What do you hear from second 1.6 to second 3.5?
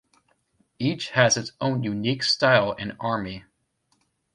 own unique style and army.